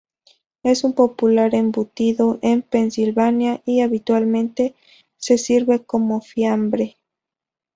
Es 0.63 0.83
un 0.83 0.93
popular 0.93 1.53
embutido 1.53 2.39
en 2.41 2.63
Pensilvania 2.63 3.61
y 3.67 3.81
habitualmente 3.81 4.73
se 5.17 5.37
sirve 5.37 5.83
como 5.83 6.21
fiambre. 6.21 6.97